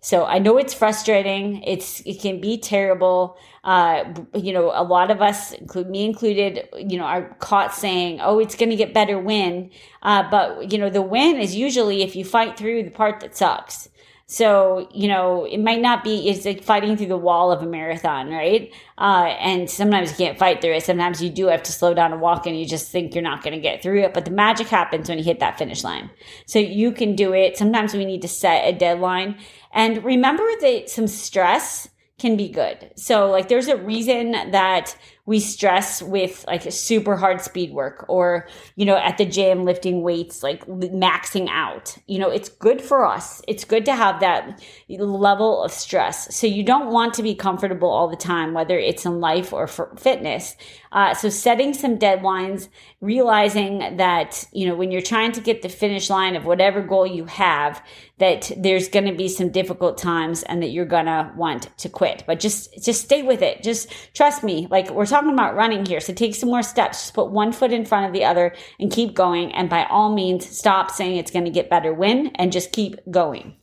So 0.00 0.24
I 0.24 0.38
know 0.38 0.58
it's 0.58 0.72
frustrating. 0.74 1.62
It's, 1.62 2.00
it 2.06 2.20
can 2.20 2.40
be 2.40 2.56
terrible. 2.58 3.36
Uh, 3.64 4.04
you 4.34 4.52
know, 4.52 4.70
a 4.74 4.82
lot 4.84 5.10
of 5.10 5.20
us, 5.20 5.52
include 5.52 5.90
me 5.90 6.04
included, 6.04 6.68
you 6.76 6.96
know, 6.96 7.04
are 7.04 7.34
caught 7.40 7.74
saying, 7.74 8.20
"Oh, 8.20 8.38
it's 8.38 8.54
going 8.54 8.70
to 8.70 8.76
get 8.76 8.94
better 8.94 9.18
when," 9.18 9.70
uh, 10.02 10.30
but 10.30 10.72
you 10.72 10.78
know, 10.78 10.88
the 10.88 11.02
win 11.02 11.36
is 11.36 11.54
usually 11.54 12.02
if 12.02 12.16
you 12.16 12.24
fight 12.24 12.56
through 12.56 12.84
the 12.84 12.90
part 12.90 13.20
that 13.20 13.36
sucks. 13.36 13.88
So, 14.30 14.90
you 14.92 15.08
know, 15.08 15.46
it 15.46 15.56
might 15.56 15.80
not 15.80 16.04
be, 16.04 16.28
it's 16.28 16.44
like 16.44 16.62
fighting 16.62 16.98
through 16.98 17.06
the 17.06 17.16
wall 17.16 17.50
of 17.50 17.62
a 17.62 17.66
marathon, 17.66 18.28
right? 18.28 18.70
Uh, 18.98 19.34
and 19.40 19.70
sometimes 19.70 20.10
you 20.10 20.16
can't 20.18 20.38
fight 20.38 20.60
through 20.60 20.74
it. 20.74 20.82
Sometimes 20.82 21.22
you 21.22 21.30
do 21.30 21.46
have 21.46 21.62
to 21.62 21.72
slow 21.72 21.94
down 21.94 22.12
and 22.12 22.20
walk 22.20 22.46
and 22.46 22.58
you 22.60 22.66
just 22.66 22.92
think 22.92 23.14
you're 23.14 23.24
not 23.24 23.42
going 23.42 23.54
to 23.54 23.60
get 23.60 23.82
through 23.82 24.02
it. 24.02 24.12
But 24.12 24.26
the 24.26 24.30
magic 24.30 24.66
happens 24.66 25.08
when 25.08 25.16
you 25.16 25.24
hit 25.24 25.40
that 25.40 25.56
finish 25.56 25.82
line. 25.82 26.10
So 26.44 26.58
you 26.58 26.92
can 26.92 27.16
do 27.16 27.32
it. 27.32 27.56
Sometimes 27.56 27.94
we 27.94 28.04
need 28.04 28.20
to 28.20 28.28
set 28.28 28.68
a 28.68 28.76
deadline. 28.76 29.38
And 29.78 30.04
remember 30.04 30.42
that 30.62 30.90
some 30.90 31.06
stress 31.06 31.88
can 32.18 32.36
be 32.36 32.48
good. 32.48 32.90
So 32.96 33.30
like 33.30 33.46
there's 33.46 33.68
a 33.68 33.76
reason 33.76 34.32
that 34.32 34.96
we 35.24 35.38
stress 35.38 36.02
with 36.02 36.44
like 36.48 36.66
a 36.66 36.72
super 36.72 37.16
hard 37.16 37.40
speed 37.40 37.72
work 37.72 38.04
or, 38.08 38.48
you 38.74 38.84
know, 38.84 38.96
at 38.96 39.18
the 39.18 39.24
gym 39.24 39.64
lifting 39.64 40.02
weights, 40.02 40.42
like 40.42 40.66
maxing 40.66 41.48
out. 41.48 41.96
You 42.08 42.18
know, 42.18 42.28
it's 42.28 42.48
good 42.48 42.82
for 42.82 43.06
us. 43.06 43.40
It's 43.46 43.64
good 43.64 43.84
to 43.84 43.94
have 43.94 44.18
that 44.18 44.60
level 44.88 45.62
of 45.62 45.70
stress. 45.70 46.34
So 46.34 46.48
you 46.48 46.64
don't 46.64 46.90
want 46.90 47.14
to 47.14 47.22
be 47.22 47.36
comfortable 47.36 47.88
all 47.88 48.08
the 48.08 48.16
time, 48.16 48.54
whether 48.54 48.76
it's 48.76 49.06
in 49.06 49.20
life 49.20 49.52
or 49.52 49.68
for 49.68 49.94
fitness. 49.96 50.56
Uh, 50.92 51.14
so 51.14 51.28
setting 51.28 51.74
some 51.74 51.98
deadlines, 51.98 52.68
realizing 53.00 53.96
that, 53.96 54.44
you 54.52 54.66
know, 54.66 54.74
when 54.74 54.90
you're 54.90 55.02
trying 55.02 55.32
to 55.32 55.40
get 55.40 55.62
the 55.62 55.68
finish 55.68 56.08
line 56.10 56.36
of 56.36 56.44
whatever 56.44 56.80
goal 56.80 57.06
you 57.06 57.24
have, 57.26 57.82
that 58.18 58.50
there's 58.56 58.88
going 58.88 59.04
to 59.04 59.14
be 59.14 59.28
some 59.28 59.50
difficult 59.50 59.98
times 59.98 60.42
and 60.44 60.62
that 60.62 60.70
you're 60.70 60.84
going 60.84 61.06
to 61.06 61.32
want 61.36 61.76
to 61.78 61.88
quit, 61.88 62.24
but 62.26 62.40
just, 62.40 62.82
just 62.82 63.02
stay 63.02 63.22
with 63.22 63.42
it. 63.42 63.62
Just 63.62 63.92
trust 64.14 64.42
me. 64.42 64.66
Like 64.70 64.90
we're 64.90 65.06
talking 65.06 65.32
about 65.32 65.54
running 65.54 65.84
here. 65.84 66.00
So 66.00 66.12
take 66.12 66.34
some 66.34 66.48
more 66.48 66.62
steps. 66.62 67.02
Just 67.02 67.14
put 67.14 67.30
one 67.30 67.52
foot 67.52 67.72
in 67.72 67.84
front 67.84 68.06
of 68.06 68.12
the 68.12 68.24
other 68.24 68.54
and 68.80 68.90
keep 68.90 69.14
going. 69.14 69.52
And 69.52 69.70
by 69.70 69.84
all 69.84 70.14
means, 70.14 70.48
stop 70.48 70.90
saying 70.90 71.16
it's 71.16 71.30
going 71.30 71.44
to 71.44 71.50
get 71.50 71.70
better 71.70 71.92
when 71.94 72.28
and 72.36 72.50
just 72.52 72.72
keep 72.72 72.96
going. 73.10 73.56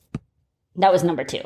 That 0.78 0.92
was 0.92 1.04
number 1.04 1.24
two. 1.24 1.42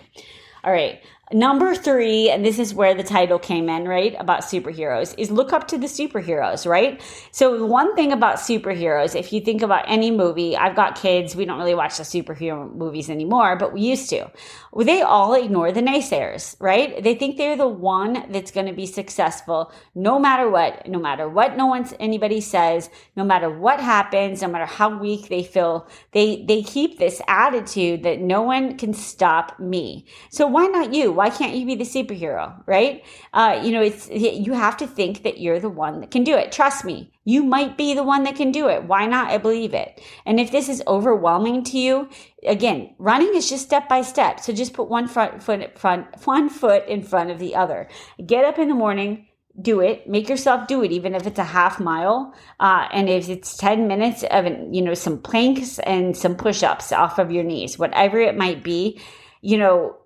All 0.63 0.71
right. 0.71 1.01
Number 1.31 1.75
three, 1.75 2.31
and 2.31 2.43
this 2.43 2.57
is 2.57 2.73
where 2.73 2.95
the 2.95 3.03
title 3.03 3.37
came 3.37 3.69
in, 3.69 3.87
right? 3.87 4.15
About 4.17 4.41
superheroes, 4.41 5.13
is 5.15 5.29
look 5.29 5.53
up 5.53 5.67
to 5.67 5.77
the 5.77 5.85
superheroes, 5.85 6.65
right? 6.65 6.99
So, 7.29 7.67
one 7.67 7.95
thing 7.95 8.11
about 8.11 8.37
superheroes, 8.37 9.13
if 9.15 9.31
you 9.31 9.39
think 9.39 9.61
about 9.61 9.85
any 9.87 10.09
movie, 10.09 10.57
I've 10.57 10.75
got 10.75 10.95
kids, 10.95 11.35
we 11.35 11.45
don't 11.45 11.59
really 11.59 11.75
watch 11.75 11.97
the 11.97 12.03
superhero 12.03 12.73
movies 12.73 13.11
anymore, 13.11 13.57
but 13.57 13.73
we 13.73 13.81
used 13.81 14.09
to. 14.09 14.31
They 14.75 15.03
all 15.03 15.35
ignore 15.35 15.71
the 15.71 15.81
naysayers, 15.81 16.55
right? 16.59 17.03
They 17.03 17.13
think 17.13 17.37
they're 17.37 17.55
the 17.55 17.67
one 17.67 18.25
that's 18.31 18.49
going 18.49 18.65
to 18.65 18.73
be 18.73 18.87
successful 18.87 19.71
no 19.93 20.17
matter 20.17 20.49
what, 20.49 20.87
no 20.87 20.97
matter 20.97 21.29
what 21.29 21.55
no 21.55 21.67
one, 21.67 21.87
anybody 21.99 22.41
says, 22.41 22.89
no 23.15 23.23
matter 23.23 23.51
what 23.51 23.79
happens, 23.79 24.41
no 24.41 24.47
matter 24.47 24.65
how 24.65 24.97
weak 24.97 25.29
they 25.29 25.43
feel. 25.43 25.87
They, 26.11 26.43
they 26.47 26.63
keep 26.63 26.97
this 26.97 27.21
attitude 27.27 28.01
that 28.01 28.19
no 28.19 28.41
one 28.41 28.77
can 28.79 28.95
stop 28.95 29.59
me. 29.59 30.05
So, 30.31 30.47
why 30.47 30.65
not 30.65 30.91
you? 30.91 31.18
Why 31.19 31.29
can't 31.29 31.53
you 31.53 31.65
be 31.65 31.75
the 31.75 31.83
superhero, 31.83 32.63
right? 32.65 33.03
Uh, 33.33 33.59
you 33.61 33.73
know, 33.73 33.81
it's 33.81 34.09
you 34.09 34.53
have 34.53 34.77
to 34.77 34.87
think 34.87 35.23
that 35.23 35.37
you're 35.37 35.59
the 35.59 35.67
one 35.67 35.99
that 35.99 36.11
can 36.11 36.23
do 36.23 36.37
it. 36.37 36.53
Trust 36.53 36.85
me, 36.85 37.11
you 37.25 37.43
might 37.43 37.75
be 37.75 37.93
the 37.93 38.03
one 38.03 38.23
that 38.23 38.37
can 38.37 38.53
do 38.53 38.69
it. 38.69 38.85
Why 38.85 39.05
not? 39.05 39.29
I 39.29 39.37
believe 39.37 39.73
it. 39.73 40.01
And 40.25 40.39
if 40.39 40.49
this 40.49 40.69
is 40.69 40.81
overwhelming 40.87 41.65
to 41.65 41.77
you, 41.77 42.07
again, 42.47 42.95
running 42.99 43.35
is 43.35 43.49
just 43.49 43.65
step 43.65 43.89
by 43.89 44.01
step. 44.01 44.39
So 44.39 44.53
just 44.53 44.71
put 44.71 44.87
one 44.87 45.09
front 45.09 45.43
foot 45.43 45.77
front 45.77 46.07
one 46.23 46.47
foot 46.47 46.87
in 46.87 47.03
front 47.03 47.31
of 47.31 47.39
the 47.39 47.53
other. 47.53 47.89
Get 48.25 48.45
up 48.45 48.57
in 48.57 48.69
the 48.69 48.73
morning 48.73 49.25
do 49.61 49.81
it 49.81 50.07
make 50.07 50.29
yourself 50.29 50.67
do 50.67 50.83
it 50.83 50.91
even 50.93 51.13
if 51.13 51.27
it's 51.27 51.39
a 51.39 51.43
half 51.43 51.81
mile 51.81 52.33
uh, 52.61 52.87
and 52.93 53.09
if 53.09 53.27
it's 53.27 53.57
10 53.57 53.89
minutes 53.89 54.23
of 54.31 54.45
you 54.73 54.81
know 54.81 54.93
some 54.93 55.17
planks 55.19 55.79
and 55.79 56.15
some 56.15 56.33
push-ups 56.33 56.93
off 56.93 57.19
of 57.19 57.29
your 57.29 57.43
knees 57.43 57.77
whatever 57.77 58.19
it 58.19 58.37
might 58.37 58.63
be 58.63 58.97
you 59.41 59.57
know 59.57 59.97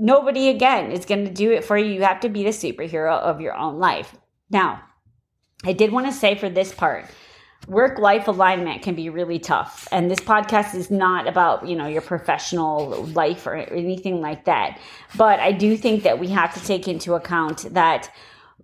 nobody 0.00 0.48
again 0.48 0.90
is 0.90 1.04
going 1.04 1.24
to 1.26 1.32
do 1.32 1.52
it 1.52 1.64
for 1.64 1.76
you. 1.76 1.92
You 1.92 2.02
have 2.02 2.20
to 2.20 2.28
be 2.28 2.42
the 2.42 2.50
superhero 2.50 3.18
of 3.18 3.40
your 3.40 3.54
own 3.54 3.78
life. 3.78 4.16
Now, 4.50 4.82
I 5.64 5.72
did 5.72 5.92
want 5.92 6.06
to 6.06 6.12
say 6.12 6.34
for 6.34 6.48
this 6.48 6.72
part, 6.72 7.06
work 7.68 7.98
life 7.98 8.26
alignment 8.26 8.82
can 8.82 8.94
be 8.94 9.10
really 9.10 9.38
tough. 9.38 9.86
And 9.92 10.10
this 10.10 10.20
podcast 10.20 10.74
is 10.74 10.90
not 10.90 11.28
about, 11.28 11.68
you 11.68 11.76
know, 11.76 11.86
your 11.86 12.02
professional 12.02 13.04
life 13.06 13.46
or 13.46 13.54
anything 13.54 14.20
like 14.20 14.46
that. 14.46 14.80
But 15.16 15.38
I 15.40 15.52
do 15.52 15.76
think 15.76 16.02
that 16.04 16.18
we 16.18 16.28
have 16.28 16.54
to 16.54 16.64
take 16.64 16.88
into 16.88 17.14
account 17.14 17.72
that 17.74 18.10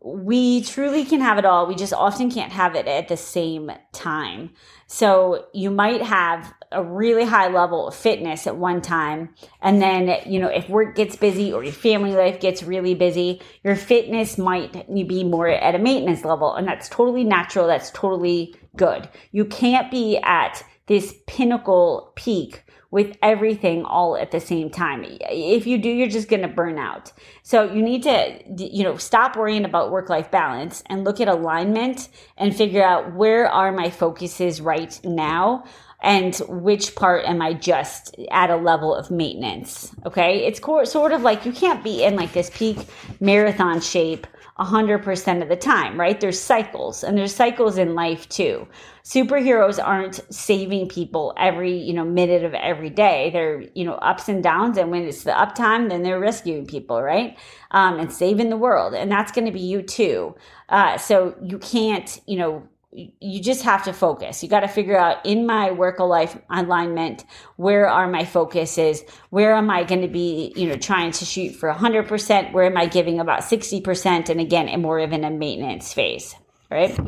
we 0.03 0.63
truly 0.63 1.05
can 1.05 1.21
have 1.21 1.37
it 1.37 1.45
all. 1.45 1.67
We 1.67 1.75
just 1.75 1.93
often 1.93 2.31
can't 2.31 2.53
have 2.53 2.75
it 2.75 2.87
at 2.87 3.09
the 3.09 3.17
same 3.17 3.73
time. 3.93 4.51
So 4.87 5.47
you 5.53 5.71
might 5.71 6.01
have 6.01 6.53
a 6.73 6.83
really 6.83 7.25
high 7.25 7.49
level 7.49 7.89
of 7.89 7.95
fitness 7.95 8.47
at 8.47 8.57
one 8.57 8.83
time. 8.83 9.35
And 9.61 9.81
then, 9.81 10.21
you 10.27 10.41
know, 10.41 10.49
if 10.49 10.69
work 10.69 10.97
gets 10.97 11.17
busy 11.17 11.53
or 11.53 11.63
your 11.63 11.73
family 11.73 12.13
life 12.13 12.41
gets 12.41 12.63
really 12.63 12.95
busy, 12.95 13.41
your 13.63 13.77
fitness 13.77 14.39
might 14.39 14.87
be 14.93 15.25
more 15.25 15.49
at 15.49 15.75
a 15.75 15.79
maintenance 15.79 16.25
level. 16.25 16.55
And 16.55 16.67
that's 16.67 16.89
totally 16.89 17.25
natural. 17.25 17.67
That's 17.67 17.91
totally 17.91 18.55
good. 18.77 19.09
You 19.33 19.45
can't 19.45 19.91
be 19.91 20.19
at 20.19 20.65
this 20.87 21.15
pinnacle 21.27 22.13
peak 22.17 22.63
with 22.91 23.17
everything 23.21 23.85
all 23.85 24.17
at 24.17 24.31
the 24.31 24.41
same 24.41 24.71
time. 24.71 25.05
If 25.05 25.67
you 25.67 25.77
do, 25.77 25.89
you're 25.89 26.09
just 26.09 26.29
going 26.29 26.43
to 26.43 26.49
burn 26.49 26.79
out. 26.79 27.13
So 27.43 27.65
you 27.65 27.83
need 27.83 28.05
to, 28.05 28.39
you 28.57 28.85
know, 28.85 28.97
stop 28.97 29.37
worrying 29.37 29.65
about 29.65 29.91
work 29.91 30.09
life 30.09 30.31
balance 30.31 30.83
and 30.87 31.05
look 31.05 31.21
at 31.21 31.29
alignment 31.29 32.09
and 32.37 32.55
figure 32.55 32.85
out 32.85 33.15
where 33.15 33.49
are 33.49 33.73
my 33.73 33.91
focuses 33.91 34.61
right 34.61 34.99
now 35.05 35.65
and 36.07 36.37
which 36.49 36.95
part 36.95 37.25
am 37.25 37.43
I 37.43 37.53
just 37.53 38.15
at 38.31 38.49
a 38.49 38.57
level 38.57 38.95
of 38.95 39.11
maintenance. 39.11 39.93
Okay. 40.07 40.47
It's 40.47 40.61
sort 40.61 41.13
of 41.13 41.23
like 41.23 41.45
you 41.45 41.51
can't 41.51 41.83
be 41.83 42.05
in 42.05 42.15
like 42.15 42.33
this 42.33 42.49
peak 42.55 42.79
marathon 43.19 43.81
shape 43.81 44.25
100% 44.61 45.43
of 45.43 45.49
the 45.49 45.57
time, 45.57 45.99
right? 46.01 46.19
There's 46.21 46.41
cycles 46.41 47.03
and 47.03 47.19
there's 47.19 47.35
cycles 47.35 47.77
in 47.77 47.97
life 47.97 48.29
too. 48.29 48.69
Superheroes 49.05 49.83
aren't 49.85 50.21
saving 50.33 50.89
people 50.89 51.35
every, 51.37 51.77
you 51.77 51.93
know, 51.93 52.05
minute 52.05 52.45
of 52.45 52.55
every 52.55 52.89
day. 52.89 53.31
They're, 53.33 53.63
you 53.75 53.85
know, 53.85 53.95
ups 53.95 54.29
and 54.29 54.45
downs. 54.45 54.79
And 54.79 54.93
when 54.93 55.03
it's 55.03 55.25
the 55.25 55.39
up 55.39 55.57
time, 55.57 55.89
then 55.89 56.05
they're 56.05 56.21
rescuing 56.21 56.67
people, 56.67 57.03
right? 57.03 57.37
Um, 57.73 57.99
and 57.99 58.13
saving 58.13 58.49
the 58.49 58.57
world. 58.57 58.95
And 58.95 59.11
that's 59.11 59.33
going 59.33 59.47
to 59.47 59.53
be 59.53 59.61
you 59.61 59.83
too. 59.83 60.37
Uh, 60.69 60.99
so 60.99 61.35
you 61.43 61.59
can't, 61.59 62.21
you 62.27 62.39
know, 62.39 62.67
you 63.21 63.43
just 63.43 63.63
have 63.63 63.85
to 63.85 63.93
focus. 63.93 64.43
You 64.43 64.49
got 64.49 64.61
to 64.61 64.69
figure 64.69 64.97
out 64.97 65.25
in 65.27 65.47
my 65.47 65.71
work 65.71 65.99
life 66.01 66.39
alignment, 66.49 67.27
where 67.57 67.89
are 67.89 68.09
my 68.09 68.25
focuses? 68.25 69.03
Where 69.29 69.55
am 69.55 69.69
I 69.69 69.85
going 69.85 70.01
to 70.01 70.09
be, 70.09 70.55
you 70.57 70.67
know, 70.67 70.77
trying 70.77 71.13
to 71.13 71.25
shoot 71.27 71.55
for 71.55 71.71
100%? 71.71 72.53
Where 72.53 72.65
am 72.65 72.77
I 72.79 72.87
giving 72.87 73.21
about 73.21 73.41
60%? 73.43 74.31
And 74.31 74.41
again, 74.41 74.81
more 74.81 74.99
of 75.01 75.13
in 75.13 75.25
a 75.25 75.31
maintenance 75.31 75.93
phase, 75.93 76.35
right? 76.71 76.99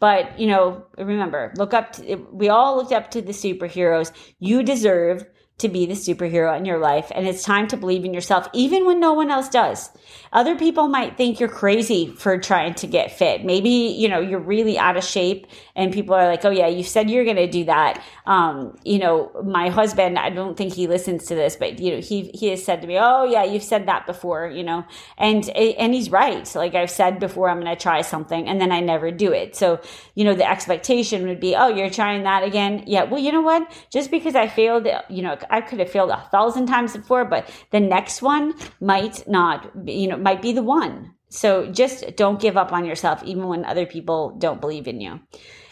But, 0.00 0.38
you 0.38 0.48
know, 0.48 0.84
remember, 0.98 1.54
look 1.56 1.72
up, 1.72 1.92
to, 1.94 2.16
we 2.30 2.50
all 2.50 2.76
looked 2.76 2.92
up 2.92 3.10
to 3.12 3.22
the 3.22 3.32
superheroes. 3.32 4.12
You 4.38 4.62
deserve 4.62 5.24
to 5.58 5.68
be 5.68 5.86
the 5.86 5.94
superhero 5.94 6.56
in 6.56 6.64
your 6.64 6.78
life. 6.78 7.10
And 7.14 7.26
it's 7.26 7.42
time 7.42 7.66
to 7.68 7.76
believe 7.76 8.04
in 8.04 8.14
yourself, 8.14 8.46
even 8.52 8.86
when 8.86 9.00
no 9.00 9.12
one 9.12 9.30
else 9.30 9.48
does. 9.48 9.90
Other 10.32 10.56
people 10.56 10.88
might 10.88 11.16
think 11.16 11.40
you're 11.40 11.48
crazy 11.48 12.06
for 12.06 12.38
trying 12.38 12.74
to 12.74 12.86
get 12.86 13.10
fit. 13.10 13.44
Maybe, 13.44 13.70
you 13.70 14.08
know, 14.08 14.20
you're 14.20 14.38
really 14.38 14.78
out 14.78 14.96
of 14.96 15.04
shape 15.04 15.46
and 15.74 15.92
people 15.92 16.14
are 16.14 16.26
like, 16.28 16.44
oh 16.44 16.50
yeah, 16.50 16.68
you 16.68 16.84
said 16.84 17.10
you're 17.10 17.24
going 17.24 17.36
to 17.36 17.50
do 17.50 17.64
that. 17.64 18.02
Um, 18.26 18.76
you 18.84 18.98
know, 18.98 19.32
my 19.44 19.68
husband, 19.68 20.18
I 20.18 20.30
don't 20.30 20.56
think 20.56 20.74
he 20.74 20.86
listens 20.86 21.26
to 21.26 21.34
this, 21.34 21.56
but 21.56 21.80
you 21.80 21.92
know, 21.92 22.00
he, 22.00 22.30
he 22.34 22.48
has 22.48 22.62
said 22.62 22.80
to 22.82 22.86
me, 22.86 22.96
oh 22.98 23.24
yeah, 23.24 23.42
you've 23.42 23.64
said 23.64 23.86
that 23.86 24.06
before, 24.06 24.46
you 24.46 24.62
know, 24.62 24.84
and, 25.16 25.48
and 25.50 25.92
he's 25.92 26.10
right. 26.10 26.54
Like 26.54 26.74
I've 26.74 26.90
said 26.90 27.18
before, 27.18 27.48
I'm 27.50 27.60
going 27.60 27.74
to 27.74 27.82
try 27.82 28.02
something 28.02 28.48
and 28.48 28.60
then 28.60 28.70
I 28.70 28.80
never 28.80 29.10
do 29.10 29.32
it. 29.32 29.56
So, 29.56 29.80
you 30.14 30.24
know, 30.24 30.34
the 30.34 30.48
expectation 30.48 31.26
would 31.26 31.40
be, 31.40 31.56
oh, 31.56 31.68
you're 31.68 31.90
trying 31.90 32.22
that 32.22 32.44
again. 32.44 32.84
Yeah. 32.86 33.04
Well, 33.04 33.20
you 33.20 33.32
know 33.32 33.42
what? 33.42 33.70
Just 33.90 34.10
because 34.10 34.34
I 34.36 34.46
failed, 34.46 34.86
you 35.08 35.22
know, 35.22 35.36
I 35.50 35.60
could 35.60 35.78
have 35.78 35.90
failed 35.90 36.10
a 36.10 36.28
thousand 36.30 36.66
times 36.66 36.96
before, 36.96 37.24
but 37.24 37.50
the 37.70 37.80
next 37.80 38.22
one 38.22 38.54
might 38.80 39.26
not, 39.28 39.84
be, 39.84 39.92
you 39.94 40.08
know, 40.08 40.16
might 40.16 40.42
be 40.42 40.52
the 40.52 40.62
one. 40.62 41.14
So 41.30 41.70
just 41.70 42.16
don't 42.16 42.40
give 42.40 42.56
up 42.56 42.72
on 42.72 42.84
yourself, 42.84 43.22
even 43.24 43.48
when 43.48 43.64
other 43.64 43.86
people 43.86 44.36
don't 44.38 44.60
believe 44.60 44.88
in 44.88 45.00
you. 45.00 45.20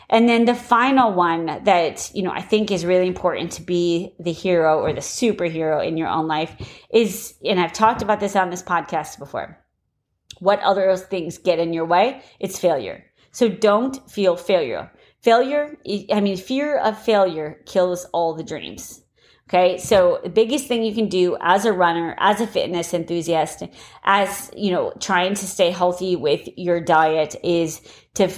And 0.08 0.28
then 0.28 0.44
the 0.44 0.54
final 0.54 1.12
one 1.12 1.46
that, 1.64 2.10
you 2.14 2.22
know, 2.22 2.30
I 2.30 2.40
think 2.40 2.70
is 2.70 2.86
really 2.86 3.08
important 3.08 3.52
to 3.52 3.62
be 3.62 4.14
the 4.20 4.32
hero 4.32 4.78
or 4.78 4.92
the 4.92 5.00
superhero 5.00 5.84
in 5.84 5.96
your 5.96 6.08
own 6.08 6.28
life 6.28 6.54
is, 6.90 7.34
and 7.44 7.58
I've 7.58 7.72
talked 7.72 8.02
about 8.02 8.20
this 8.20 8.36
on 8.36 8.50
this 8.50 8.62
podcast 8.62 9.18
before. 9.18 9.64
What 10.38 10.60
other 10.60 10.96
things 10.96 11.38
get 11.38 11.58
in 11.58 11.72
your 11.72 11.86
way? 11.86 12.22
It's 12.38 12.58
failure. 12.58 13.04
So 13.32 13.48
don't 13.48 14.08
feel 14.08 14.36
failure. 14.36 14.92
Failure, 15.22 15.76
I 16.12 16.20
mean, 16.20 16.36
fear 16.36 16.78
of 16.78 17.02
failure 17.02 17.60
kills 17.66 18.04
all 18.12 18.34
the 18.34 18.44
dreams. 18.44 19.02
Okay. 19.48 19.78
So 19.78 20.20
the 20.24 20.28
biggest 20.28 20.66
thing 20.66 20.82
you 20.82 20.94
can 20.94 21.08
do 21.08 21.36
as 21.40 21.64
a 21.64 21.72
runner, 21.72 22.16
as 22.18 22.40
a 22.40 22.46
fitness 22.46 22.92
enthusiast, 22.92 23.62
as, 24.02 24.50
you 24.56 24.72
know, 24.72 24.92
trying 24.98 25.34
to 25.34 25.46
stay 25.46 25.70
healthy 25.70 26.16
with 26.16 26.48
your 26.56 26.80
diet 26.80 27.36
is 27.44 27.80
to 28.14 28.28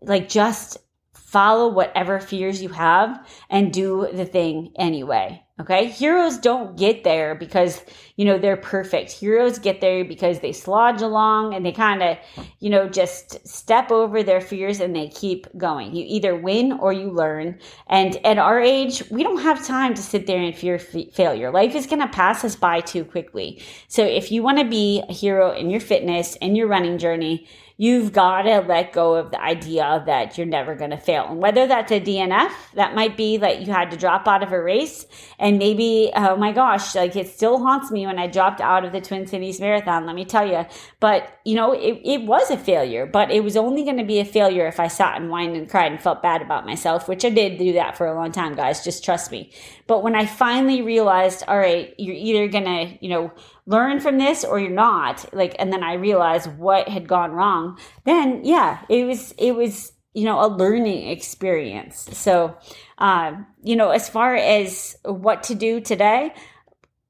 like 0.00 0.28
just 0.28 0.78
follow 1.12 1.68
whatever 1.68 2.18
fears 2.18 2.62
you 2.62 2.70
have 2.70 3.26
and 3.50 3.72
do 3.72 4.08
the 4.12 4.24
thing 4.24 4.72
anyway. 4.78 5.42
Okay. 5.60 5.86
Heroes 5.86 6.38
don't 6.38 6.76
get 6.76 7.02
there 7.02 7.34
because, 7.34 7.82
you 8.14 8.24
know, 8.24 8.38
they're 8.38 8.56
perfect. 8.56 9.10
Heroes 9.10 9.58
get 9.58 9.80
there 9.80 10.04
because 10.04 10.38
they 10.38 10.50
slodge 10.50 11.02
along 11.02 11.52
and 11.52 11.66
they 11.66 11.72
kind 11.72 12.00
of, 12.00 12.16
you 12.60 12.70
know, 12.70 12.88
just 12.88 13.44
step 13.46 13.90
over 13.90 14.22
their 14.22 14.40
fears 14.40 14.78
and 14.78 14.94
they 14.94 15.08
keep 15.08 15.48
going. 15.58 15.96
You 15.96 16.04
either 16.06 16.36
win 16.36 16.74
or 16.74 16.92
you 16.92 17.10
learn. 17.10 17.58
And 17.88 18.24
at 18.24 18.38
our 18.38 18.60
age, 18.60 19.02
we 19.10 19.24
don't 19.24 19.42
have 19.42 19.66
time 19.66 19.94
to 19.94 20.02
sit 20.02 20.28
there 20.28 20.40
and 20.40 20.56
fear 20.56 20.76
f- 20.76 21.12
failure. 21.12 21.50
Life 21.50 21.74
is 21.74 21.88
going 21.88 22.02
to 22.02 22.08
pass 22.08 22.44
us 22.44 22.54
by 22.54 22.80
too 22.80 23.04
quickly. 23.04 23.60
So 23.88 24.04
if 24.04 24.30
you 24.30 24.44
want 24.44 24.58
to 24.60 24.64
be 24.64 25.02
a 25.08 25.12
hero 25.12 25.50
in 25.50 25.70
your 25.70 25.80
fitness 25.80 26.36
and 26.40 26.56
your 26.56 26.68
running 26.68 26.98
journey, 26.98 27.48
you've 27.80 28.12
got 28.12 28.42
to 28.42 28.58
let 28.58 28.92
go 28.92 29.14
of 29.14 29.30
the 29.30 29.40
idea 29.40 30.02
that 30.04 30.36
you're 30.36 30.46
never 30.46 30.74
going 30.74 30.90
to 30.90 30.96
fail. 30.96 31.26
And 31.28 31.38
whether 31.40 31.68
that's 31.68 31.92
a 31.92 32.00
DNF, 32.00 32.50
that 32.74 32.96
might 32.96 33.16
be 33.16 33.36
that 33.36 33.60
you 33.60 33.72
had 33.72 33.92
to 33.92 33.96
drop 33.96 34.26
out 34.26 34.42
of 34.42 34.50
a 34.50 34.60
race 34.60 35.06
and 35.38 35.58
maybe, 35.58 36.10
oh 36.16 36.36
my 36.36 36.50
gosh, 36.50 36.96
like 36.96 37.14
it 37.14 37.28
still 37.28 37.58
haunts 37.58 37.92
me 37.92 38.04
when 38.04 38.18
I 38.18 38.26
dropped 38.26 38.60
out 38.60 38.84
of 38.84 38.90
the 38.90 39.00
Twin 39.00 39.28
Cities 39.28 39.60
Marathon, 39.60 40.06
let 40.06 40.16
me 40.16 40.24
tell 40.24 40.46
you. 40.46 40.66
But, 40.98 41.32
you 41.44 41.54
know, 41.54 41.72
it, 41.72 42.00
it 42.04 42.22
was 42.26 42.50
a 42.50 42.56
failure, 42.56 43.06
but 43.06 43.30
it 43.30 43.44
was 43.44 43.56
only 43.56 43.84
going 43.84 43.98
to 43.98 44.04
be 44.04 44.18
a 44.18 44.24
failure 44.24 44.66
if 44.66 44.80
I 44.80 44.88
sat 44.88 45.20
and 45.20 45.30
whined 45.30 45.56
and 45.56 45.70
cried 45.70 45.92
and 45.92 46.02
felt 46.02 46.20
bad 46.20 46.42
about 46.42 46.66
myself, 46.66 47.08
which 47.08 47.24
I 47.24 47.30
did 47.30 47.58
do 47.58 47.74
that 47.74 47.96
for 47.96 48.08
a 48.08 48.14
long 48.14 48.32
time, 48.32 48.56
guys. 48.56 48.82
Just 48.82 49.04
trust 49.04 49.30
me. 49.30 49.52
But 49.86 50.02
when 50.02 50.16
I 50.16 50.26
finally 50.26 50.82
realized, 50.82 51.44
all 51.46 51.58
right, 51.58 51.94
you're 51.96 52.16
either 52.16 52.48
going 52.48 52.64
to, 52.64 52.98
you 53.00 53.08
know, 53.08 53.32
learn 53.68 54.00
from 54.00 54.16
this 54.16 54.44
or 54.44 54.58
you're 54.58 54.70
not, 54.70 55.32
like, 55.34 55.54
and 55.58 55.70
then 55.70 55.82
I 55.82 55.92
realized 55.94 56.50
what 56.56 56.88
had 56.88 57.06
gone 57.06 57.32
wrong, 57.32 57.78
then 58.04 58.40
yeah, 58.42 58.80
it 58.88 59.04
was, 59.04 59.32
it 59.36 59.52
was, 59.52 59.92
you 60.14 60.24
know, 60.24 60.40
a 60.44 60.48
learning 60.48 61.08
experience. 61.08 62.08
So, 62.12 62.56
uh, 62.96 63.32
you 63.62 63.76
know, 63.76 63.90
as 63.90 64.08
far 64.08 64.34
as 64.34 64.96
what 65.04 65.42
to 65.44 65.54
do 65.54 65.80
today, 65.82 66.32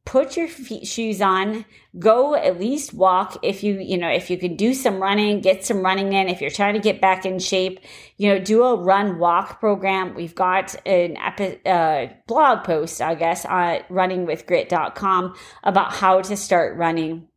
put 0.09 0.39
your 0.39 0.49
feet, 0.49 0.87
shoes 0.87 1.21
on 1.21 1.67
go 1.99 2.35
at 2.35 2.59
least 2.59 2.95
walk 2.95 3.37
if 3.43 3.63
you 3.63 3.79
you 3.79 3.99
know 3.99 4.09
if 4.09 4.31
you 4.31 4.39
can 4.39 4.57
do 4.57 4.73
some 4.73 5.03
running 5.03 5.43
get 5.43 5.67
some 5.67 5.83
running 5.83 6.15
in 6.15 6.29
if 6.29 6.41
you're 6.41 6.49
trying 6.51 6.73
to 6.73 6.81
get 6.81 6.99
back 6.99 7.27
in 7.27 7.39
shape 7.39 7.79
you 8.17 8.27
know 8.27 8.39
do 8.39 8.65
a 8.65 8.75
run 8.75 9.19
walk 9.19 9.61
program. 9.61 10.15
We've 10.15 10.35
got 10.35 10.75
an 10.87 11.19
epi- 11.19 11.61
uh, 11.67 12.07
blog 12.27 12.65
post 12.65 13.03
i 13.03 13.15
guess 13.15 13.45
on 13.45 13.81
runningwithgrit.com 13.91 15.35
about 15.63 15.93
how 15.93 16.23
to 16.23 16.37
start 16.39 16.79
running 16.79 17.29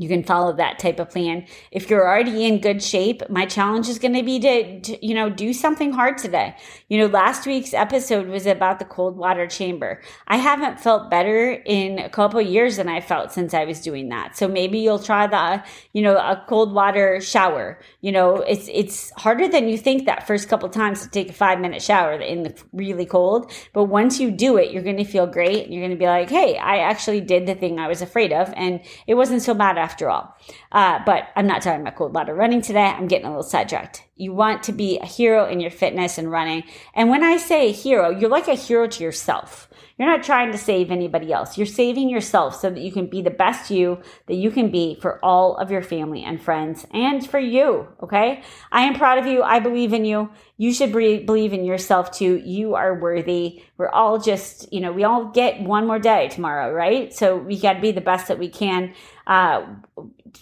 you 0.00 0.08
can 0.08 0.24
follow 0.24 0.54
that 0.54 0.78
type 0.78 0.98
of 0.98 1.10
plan. 1.10 1.44
If 1.70 1.90
you're 1.90 2.08
already 2.08 2.46
in 2.46 2.62
good 2.62 2.82
shape, 2.82 3.20
my 3.28 3.44
challenge 3.44 3.86
is 3.86 3.98
going 3.98 4.14
to 4.14 4.22
be 4.22 4.40
to, 4.40 4.80
to, 4.80 5.06
you 5.06 5.12
know, 5.12 5.28
do 5.28 5.52
something 5.52 5.92
hard 5.92 6.16
today. 6.16 6.56
You 6.88 7.00
know, 7.00 7.06
last 7.06 7.46
week's 7.46 7.74
episode 7.74 8.26
was 8.26 8.46
about 8.46 8.78
the 8.78 8.86
cold 8.86 9.18
water 9.18 9.46
chamber. 9.46 10.00
I 10.26 10.38
haven't 10.38 10.80
felt 10.80 11.10
better 11.10 11.50
in 11.66 11.98
a 11.98 12.08
couple 12.08 12.40
years 12.40 12.78
than 12.78 12.88
I 12.88 13.02
felt 13.02 13.32
since 13.32 13.52
I 13.52 13.66
was 13.66 13.82
doing 13.82 14.08
that. 14.08 14.38
So 14.38 14.48
maybe 14.48 14.78
you'll 14.78 15.00
try 15.00 15.26
the, 15.26 15.62
you 15.92 16.00
know, 16.00 16.16
a 16.16 16.42
cold 16.48 16.72
water 16.72 17.20
shower. 17.20 17.78
You 18.00 18.12
know, 18.12 18.36
it's, 18.36 18.70
it's 18.72 19.10
harder 19.18 19.48
than 19.48 19.68
you 19.68 19.76
think 19.76 20.06
that 20.06 20.26
first 20.26 20.48
couple 20.48 20.70
times 20.70 21.02
to 21.02 21.10
take 21.10 21.28
a 21.28 21.34
five 21.34 21.60
minute 21.60 21.82
shower 21.82 22.14
in 22.14 22.44
the 22.44 22.54
really 22.72 23.04
cold. 23.04 23.52
But 23.74 23.84
once 23.84 24.18
you 24.18 24.30
do 24.30 24.56
it, 24.56 24.72
you're 24.72 24.82
going 24.82 24.96
to 24.96 25.04
feel 25.04 25.26
great. 25.26 25.68
You're 25.68 25.82
going 25.82 25.90
to 25.90 26.02
be 26.02 26.06
like, 26.06 26.30
Hey, 26.30 26.56
I 26.56 26.78
actually 26.78 27.20
did 27.20 27.44
the 27.44 27.54
thing 27.54 27.78
I 27.78 27.88
was 27.88 28.00
afraid 28.00 28.32
of 28.32 28.50
and 28.56 28.80
it 29.06 29.12
wasn't 29.12 29.42
so 29.42 29.52
bad 29.52 29.76
after 29.90 30.08
all. 30.08 30.36
Uh, 30.70 31.00
but 31.04 31.28
I'm 31.34 31.48
not 31.48 31.62
talking 31.62 31.80
about 31.80 31.96
cold 31.96 32.14
water 32.14 32.34
running 32.34 32.62
today. 32.62 32.84
I'm 32.84 33.08
getting 33.08 33.26
a 33.26 33.30
little 33.30 33.42
sidetracked. 33.42 34.04
You 34.14 34.32
want 34.32 34.62
to 34.64 34.72
be 34.72 34.98
a 34.98 35.06
hero 35.06 35.48
in 35.48 35.58
your 35.60 35.70
fitness 35.70 36.16
and 36.16 36.30
running. 36.30 36.62
And 36.94 37.10
when 37.10 37.24
I 37.24 37.38
say 37.38 37.72
hero, 37.72 38.10
you're 38.10 38.30
like 38.30 38.48
a 38.48 38.54
hero 38.54 38.86
to 38.86 39.02
yourself. 39.02 39.68
You're 40.00 40.08
not 40.08 40.22
trying 40.22 40.50
to 40.50 40.56
save 40.56 40.90
anybody 40.90 41.30
else. 41.30 41.58
You're 41.58 41.66
saving 41.66 42.08
yourself 42.08 42.58
so 42.58 42.70
that 42.70 42.80
you 42.80 42.90
can 42.90 43.06
be 43.06 43.20
the 43.20 43.28
best 43.28 43.70
you 43.70 44.00
that 44.28 44.36
you 44.36 44.50
can 44.50 44.70
be 44.70 44.98
for 44.98 45.22
all 45.22 45.58
of 45.58 45.70
your 45.70 45.82
family 45.82 46.24
and 46.24 46.40
friends 46.40 46.86
and 46.94 47.28
for 47.28 47.38
you. 47.38 47.86
Okay. 48.02 48.42
I 48.72 48.84
am 48.84 48.94
proud 48.94 49.18
of 49.18 49.26
you. 49.26 49.42
I 49.42 49.60
believe 49.60 49.92
in 49.92 50.06
you. 50.06 50.30
You 50.56 50.72
should 50.72 50.90
believe 50.90 51.52
in 51.52 51.66
yourself 51.66 52.12
too. 52.12 52.38
You 52.38 52.76
are 52.76 52.98
worthy. 52.98 53.62
We're 53.76 53.90
all 53.90 54.18
just, 54.18 54.72
you 54.72 54.80
know, 54.80 54.90
we 54.90 55.04
all 55.04 55.26
get 55.26 55.60
one 55.60 55.86
more 55.86 55.98
day 55.98 56.28
tomorrow, 56.28 56.72
right? 56.72 57.12
So 57.12 57.36
we 57.36 57.60
got 57.60 57.74
to 57.74 57.80
be 57.82 57.92
the 57.92 58.00
best 58.00 58.28
that 58.28 58.38
we 58.38 58.48
can. 58.48 58.94
Uh, 59.26 59.66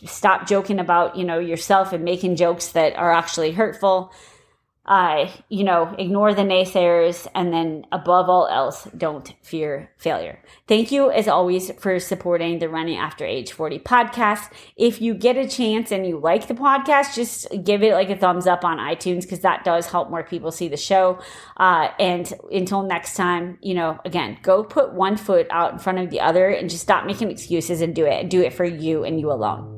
stop 0.06 0.46
joking 0.46 0.78
about, 0.78 1.16
you 1.16 1.24
know, 1.24 1.40
yourself 1.40 1.92
and 1.92 2.04
making 2.04 2.36
jokes 2.36 2.68
that 2.68 2.94
are 2.94 3.12
actually 3.12 3.50
hurtful 3.50 4.12
uh, 4.88 5.30
you 5.50 5.64
know, 5.64 5.94
ignore 5.98 6.32
the 6.32 6.42
naysayers, 6.42 7.26
and 7.34 7.52
then 7.52 7.84
above 7.92 8.30
all 8.30 8.48
else, 8.48 8.88
don't 8.96 9.34
fear 9.42 9.90
failure. 9.98 10.42
Thank 10.66 10.90
you, 10.90 11.10
as 11.10 11.28
always, 11.28 11.70
for 11.72 11.98
supporting 12.00 12.58
the 12.58 12.70
Running 12.70 12.96
After 12.96 13.24
Age 13.24 13.52
40 13.52 13.80
podcast. 13.80 14.50
If 14.76 15.02
you 15.02 15.12
get 15.12 15.36
a 15.36 15.46
chance 15.46 15.92
and 15.92 16.06
you 16.06 16.18
like 16.18 16.48
the 16.48 16.54
podcast, 16.54 17.14
just 17.14 17.46
give 17.64 17.82
it 17.82 17.92
like 17.92 18.08
a 18.08 18.16
thumbs 18.16 18.46
up 18.46 18.64
on 18.64 18.78
iTunes 18.78 19.22
because 19.22 19.40
that 19.40 19.62
does 19.62 19.86
help 19.86 20.08
more 20.08 20.24
people 20.24 20.50
see 20.50 20.68
the 20.68 20.78
show. 20.78 21.20
Uh, 21.58 21.90
and 22.00 22.32
until 22.50 22.82
next 22.82 23.14
time, 23.14 23.58
you 23.60 23.74
know, 23.74 23.98
again, 24.06 24.38
go 24.42 24.64
put 24.64 24.94
one 24.94 25.18
foot 25.18 25.46
out 25.50 25.72
in 25.72 25.78
front 25.78 25.98
of 25.98 26.08
the 26.08 26.20
other 26.20 26.48
and 26.48 26.70
just 26.70 26.82
stop 26.82 27.04
making 27.04 27.30
excuses 27.30 27.82
and 27.82 27.94
do 27.94 28.06
it 28.06 28.28
do 28.28 28.40
it 28.40 28.52
for 28.52 28.64
you 28.64 29.04
and 29.04 29.20
you 29.20 29.30
alone. 29.30 29.77